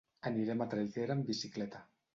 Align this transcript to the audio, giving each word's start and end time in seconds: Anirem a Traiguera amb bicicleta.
Anirem 0.29 0.63
a 0.65 0.67
Traiguera 0.73 1.19
amb 1.19 1.31
bicicleta. 1.33 1.89